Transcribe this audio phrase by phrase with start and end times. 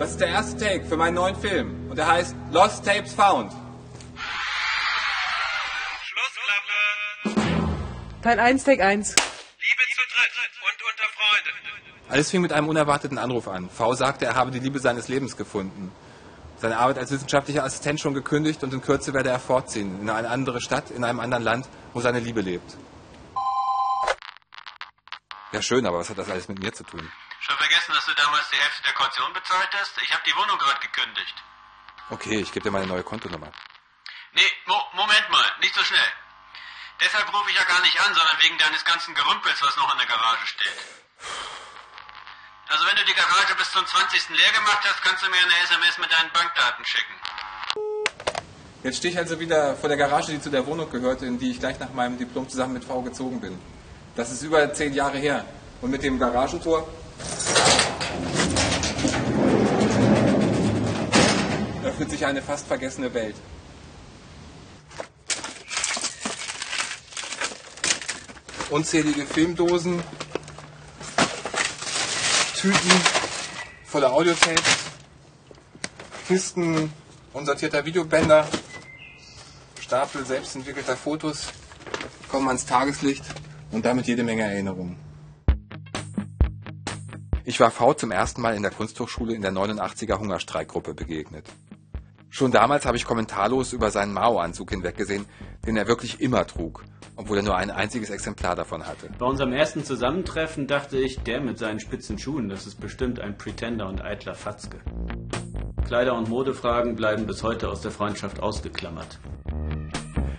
[0.00, 3.52] Das ist der erste Take für meinen neuen Film und der heißt Lost Tapes Found.
[7.22, 7.36] Schlussklappe.
[8.22, 9.10] Teil 1, Take 1.
[9.10, 10.32] Liebe zu dritt
[10.64, 12.08] und unter Freunden.
[12.08, 13.68] Alles fing mit einem unerwarteten Anruf an.
[13.68, 15.92] V sagte, er habe die Liebe seines Lebens gefunden.
[16.56, 20.30] Seine Arbeit als wissenschaftlicher Assistent schon gekündigt und in Kürze werde er fortziehen in eine
[20.30, 22.78] andere Stadt, in einem anderen Land, wo seine Liebe lebt.
[25.52, 27.06] Ja, schön, aber was hat das alles mit mir zu tun?
[27.50, 29.90] Schon vergessen, dass du damals die Hälfte der Kaution bezahlt hast?
[30.02, 31.34] Ich habe die Wohnung gerade gekündigt.
[32.10, 33.50] Okay, ich gebe dir meine neue Kontonummer.
[34.34, 36.12] Nee, Mo Moment mal, nicht so schnell.
[37.00, 39.98] Deshalb rufe ich ja gar nicht an, sondern wegen deines ganzen Gerümpels, was noch in
[39.98, 40.78] der Garage steht.
[42.68, 44.28] Also wenn du die Garage bis zum 20.
[44.28, 47.14] leer gemacht hast, kannst du mir eine SMS mit deinen Bankdaten schicken.
[48.84, 51.50] Jetzt stehe ich also wieder vor der Garage, die zu der Wohnung gehörte, in die
[51.50, 53.58] ich gleich nach meinem Diplom zusammen mit V gezogen bin.
[54.14, 55.44] Das ist über zehn Jahre her.
[55.80, 56.86] Und mit dem Garagentor
[62.10, 63.36] öffnet sich eine fast vergessene Welt.
[68.70, 70.02] Unzählige Filmdosen,
[72.56, 72.90] Tüten
[73.84, 74.76] voller Audiotapes,
[76.26, 76.92] Kisten
[77.32, 78.46] unsortierter Videobänder,
[79.80, 81.48] Stapel selbstentwickelter Fotos
[82.28, 83.24] kommen ans Tageslicht
[83.72, 84.96] und damit jede Menge Erinnerungen.
[87.44, 91.46] Ich war V zum ersten Mal in der Kunsthochschule in der 89er Hungerstreikgruppe begegnet.
[92.32, 95.26] Schon damals habe ich kommentarlos über seinen Mao-Anzug hinweggesehen,
[95.66, 96.84] den er wirklich immer trug,
[97.16, 99.08] obwohl er nur ein einziges Exemplar davon hatte.
[99.18, 103.36] Bei unserem ersten Zusammentreffen dachte ich, der mit seinen spitzen Schuhen, das ist bestimmt ein
[103.36, 104.78] Pretender und eitler Fatzke.
[105.84, 109.18] Kleider- und Modefragen bleiben bis heute aus der Freundschaft ausgeklammert.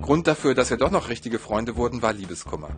[0.00, 2.70] Grund dafür, dass wir doch noch richtige Freunde wurden, war Liebeskummer.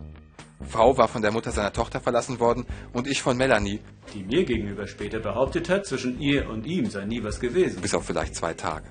[0.61, 3.79] V war von der Mutter seiner Tochter verlassen worden und ich von Melanie,
[4.13, 7.81] Die mir gegenüber später behauptet hat, zwischen ihr und ihm sei nie was gewesen.
[7.81, 8.85] bis auf vielleicht zwei Tage.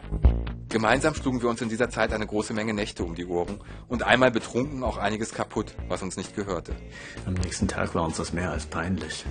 [0.69, 4.03] Gemeinsam schlugen wir uns in dieser Zeit eine große Menge Nächte um die Ohren und
[4.03, 6.75] einmal betrunken auch einiges kaputt, was uns nicht gehörte.
[7.27, 9.25] Am nächsten Tag war uns das mehr als peinlich.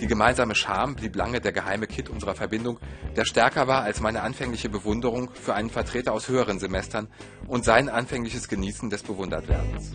[0.00, 2.78] Die gemeinsame Scham blieb lange der geheime Kitt unserer Verbindung,
[3.16, 7.08] der stärker war als meine anfängliche Bewunderung für einen Vertreter aus höheren Semestern
[7.48, 9.92] und sein anfängliches Genießen des Bewundertwerdens.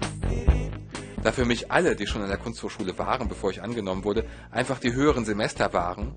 [1.23, 4.79] Da für mich alle, die schon an der Kunsthochschule waren, bevor ich angenommen wurde, einfach
[4.79, 6.13] die höheren Semester waren,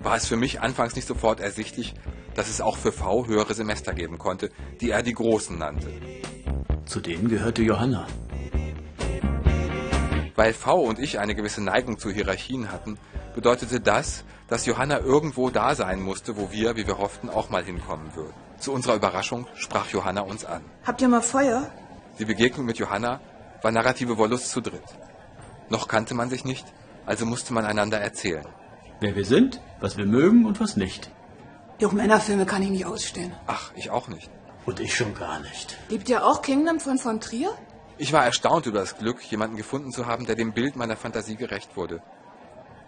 [0.00, 1.94] war es für mich anfangs nicht sofort ersichtlich,
[2.34, 5.90] dass es auch für V höhere Semester geben konnte, die er die Großen nannte.
[6.84, 8.06] Zu denen gehörte Johanna.
[10.36, 12.98] Weil V und ich eine gewisse Neigung zu Hierarchien hatten,
[13.34, 17.64] bedeutete das, dass Johanna irgendwo da sein musste, wo wir, wie wir hofften, auch mal
[17.64, 18.34] hinkommen würden.
[18.58, 20.62] Zu unserer Überraschung sprach Johanna uns an.
[20.84, 21.70] Habt ihr mal Feuer?
[22.18, 23.20] Die Begegnung mit Johanna
[23.66, 24.84] war narrative Wollust zu dritt.
[25.70, 26.64] Noch kannte man sich nicht,
[27.04, 28.46] also musste man einander erzählen.
[29.00, 31.10] Wer wir sind, was wir mögen und was nicht.
[31.80, 33.32] Jo, Männerfilme kann ich nicht ausstehen.
[33.48, 34.30] Ach, ich auch nicht.
[34.66, 35.76] Und ich schon gar nicht.
[35.88, 37.50] Liebt ihr auch Kingdom von von Trier?
[37.98, 41.34] Ich war erstaunt über das Glück, jemanden gefunden zu haben, der dem Bild meiner Fantasie
[41.34, 42.00] gerecht wurde.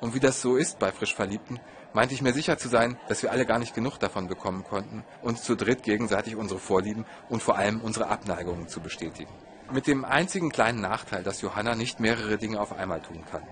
[0.00, 1.58] Und wie das so ist bei frisch Verliebten,
[1.92, 5.04] meinte ich mir sicher zu sein, dass wir alle gar nicht genug davon bekommen konnten,
[5.22, 9.32] uns zu dritt gegenseitig unsere Vorlieben und vor allem unsere Abneigungen zu bestätigen.
[9.72, 13.42] Mit dem einzigen kleinen Nachteil, dass Johanna nicht mehrere Dinge auf einmal tun kann.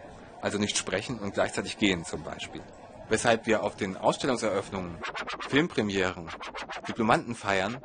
[0.41, 2.63] Also nicht sprechen und gleichzeitig gehen zum Beispiel.
[3.09, 4.99] Weshalb wir auf den Ausstellungseröffnungen,
[5.49, 6.29] Filmpremieren,
[6.89, 7.79] Diplomantenfeiern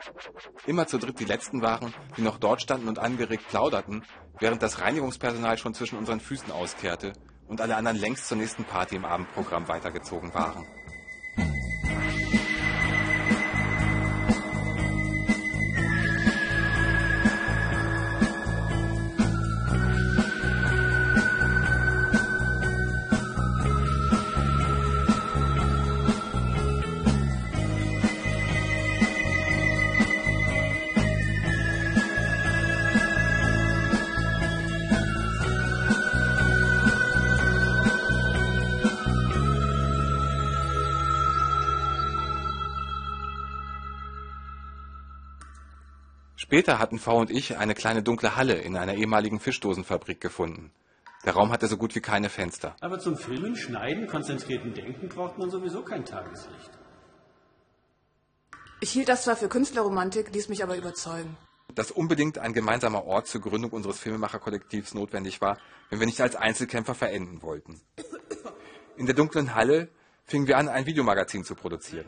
[0.65, 4.03] immer zu dritt die Letzten waren, die noch dort standen und angeregt plauderten,
[4.39, 7.13] während das Reinigungspersonal schon zwischen unseren Füßen auskehrte
[7.51, 10.65] und alle anderen längst zur nächsten Party im Abendprogramm weitergezogen waren.
[46.51, 50.73] Später hatten V und ich eine kleine dunkle Halle in einer ehemaligen Fischdosenfabrik gefunden.
[51.23, 52.75] Der Raum hatte so gut wie keine Fenster.
[52.81, 56.71] Aber zum Filmen, Schneiden, konzentrierten Denken braucht man sowieso kein Tageslicht.
[58.81, 61.37] Ich hielt das zwar für Künstlerromantik, ließ mich aber überzeugen.
[61.73, 65.57] Dass unbedingt ein gemeinsamer Ort zur Gründung unseres Filmemacherkollektivs notwendig war,
[65.89, 67.79] wenn wir nicht als Einzelkämpfer verenden wollten.
[68.97, 69.87] In der dunklen Halle
[70.25, 72.07] fingen wir an, ein Videomagazin zu produzieren.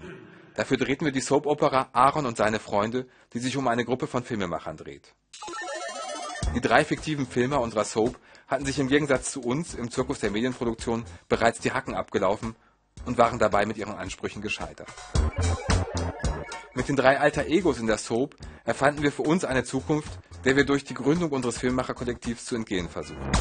[0.56, 4.24] Dafür drehten wir die Soap-Opera Aaron und seine Freunde, die sich um eine Gruppe von
[4.24, 5.14] Filmemachern dreht.
[6.56, 10.30] Die drei fiktiven Filmer unserer Soap hatten sich im Gegensatz zu uns im Zirkus der
[10.30, 12.56] Medienproduktion bereits die Hacken abgelaufen
[13.06, 14.90] und waren dabei mit ihren Ansprüchen gescheitert.
[16.76, 20.12] Mit den drei alter Egos in der Soap erfanden wir für uns eine Zukunft,
[20.46, 23.32] der wir durch die Gründung unseres Filmemacherkollektivs zu entgehen versuchen.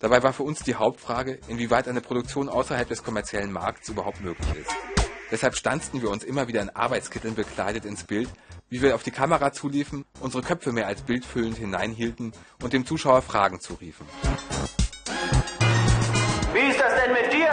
[0.00, 4.48] Dabei war für uns die Hauptfrage, inwieweit eine Produktion außerhalb des kommerziellen Markts überhaupt möglich
[4.56, 5.01] ist.
[5.32, 8.28] Deshalb stanzten wir uns immer wieder in Arbeitskitteln bekleidet ins Bild,
[8.68, 12.32] wie wir auf die Kamera zuliefen, unsere Köpfe mehr als bildfüllend hineinhielten
[12.62, 14.06] und dem Zuschauer Fragen zuriefen.
[16.52, 17.50] Wie ist das denn mit dir?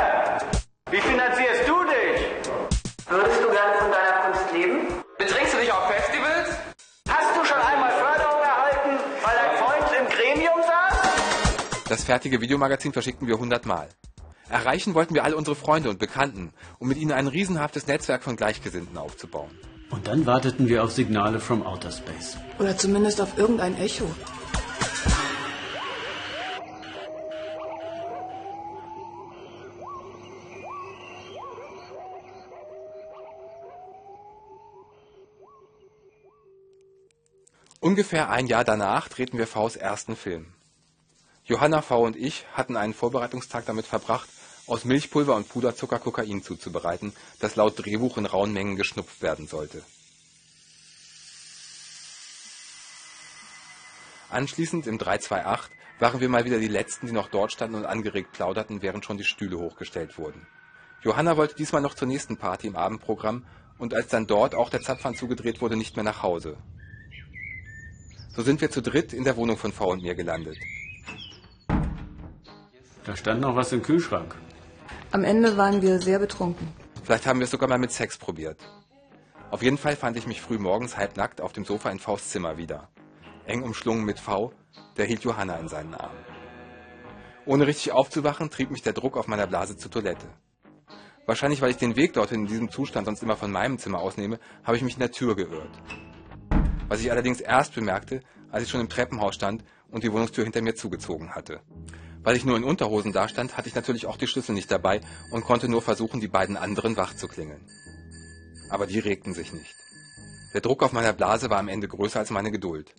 [0.91, 3.07] Wie finanzierst du dich?
[3.07, 4.87] Würdest du gerne von deiner Kunst leben?
[5.17, 6.49] Betrinkst du dich auf Festivals?
[7.07, 11.87] Hast du schon einmal Förderung erhalten, weil dein Freund im Gremium saß?
[11.87, 13.87] Das fertige Videomagazin verschickten wir hundertmal.
[14.49, 18.35] Erreichen wollten wir alle unsere Freunde und Bekannten, um mit ihnen ein riesenhaftes Netzwerk von
[18.35, 19.51] Gleichgesinnten aufzubauen.
[19.91, 22.37] Und dann warteten wir auf Signale from Outer Space.
[22.57, 24.05] Oder zumindest auf irgendein Echo.
[37.81, 40.47] Ungefähr ein Jahr danach drehten wir Vs ersten Film.
[41.45, 42.03] Johanna V.
[42.03, 44.29] und ich hatten einen Vorbereitungstag damit verbracht,
[44.69, 49.81] aus Milchpulver und Puderzucker Kokain zuzubereiten, das laut Drehbuch in rauen Mengen geschnupft werden sollte.
[54.29, 58.31] Anschließend im 328 waren wir mal wieder die Letzten, die noch dort standen und angeregt
[58.31, 60.47] plauderten, während schon die Stühle hochgestellt wurden.
[61.01, 63.45] Johanna wollte diesmal noch zur nächsten Party im Abendprogramm
[63.77, 66.57] und als dann dort auch der Zapfhahn zugedreht wurde, nicht mehr nach Hause.
[68.35, 70.57] So sind wir zu dritt in der Wohnung von V und mir gelandet.
[73.05, 74.35] Da stand noch was im Kühlschrank.
[75.11, 76.67] Am Ende waren wir sehr betrunken.
[77.03, 78.59] Vielleicht haben wir es sogar mal mit Sex probiert.
[79.49, 82.57] Auf jeden Fall fand ich mich früh morgens halbnackt auf dem Sofa in Vs Zimmer
[82.57, 82.89] wieder.
[83.45, 84.53] Eng umschlungen mit V,
[84.97, 86.23] der hielt Johanna in seinen Armen.
[87.47, 90.27] Ohne richtig aufzuwachen, trieb mich der Druck auf meiner Blase zur Toilette.
[91.25, 94.39] Wahrscheinlich, weil ich den Weg dorthin in diesem Zustand sonst immer von meinem Zimmer ausnehme,
[94.63, 95.81] habe ich mich in der Tür geirrt.
[96.87, 98.21] Was ich allerdings erst bemerkte,
[98.51, 101.61] als ich schon im Treppenhaus stand und die Wohnungstür hinter mir zugezogen hatte.
[102.21, 105.01] Weil ich nur in Unterhosen dastand, hatte ich natürlich auch die Schlüssel nicht dabei
[105.31, 107.65] und konnte nur versuchen, die beiden anderen wach zu klingeln.
[108.69, 109.75] Aber die regten sich nicht.
[110.53, 112.93] Der Druck auf meiner Blase war am Ende größer als meine Geduld.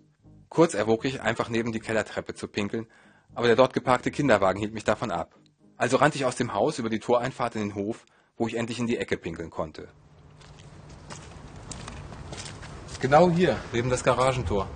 [0.49, 2.87] Kurz erwog ich, einfach neben die Kellertreppe zu pinkeln,
[3.35, 5.37] aber der dort geparkte Kinderwagen hielt mich davon ab.
[5.77, 8.05] Also rannte ich aus dem Haus über die Toreinfahrt in den Hof,
[8.37, 9.89] wo ich endlich in die Ecke pinkeln konnte.
[13.01, 14.69] Genau hier, neben das Garagentor.